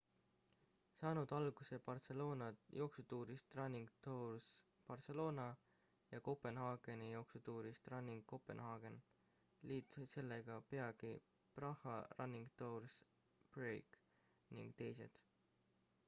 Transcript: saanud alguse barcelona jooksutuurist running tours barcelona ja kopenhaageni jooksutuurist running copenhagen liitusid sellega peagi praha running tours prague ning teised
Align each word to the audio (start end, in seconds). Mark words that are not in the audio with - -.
saanud 0.99 1.31
alguse 1.39 1.77
barcelona 1.89 2.45
jooksutuurist 2.79 3.55
running 3.59 3.83
tours 4.07 4.47
barcelona 4.87 5.45
ja 6.15 6.21
kopenhaageni 6.29 7.11
jooksutuurist 7.11 7.91
running 7.95 8.23
copenhagen 8.33 8.97
liitusid 9.71 10.15
sellega 10.17 10.59
peagi 10.73 11.13
praha 11.59 11.95
running 12.17 12.49
tours 12.63 12.97
prague 13.53 14.03
ning 14.59 14.75
teised 14.83 15.21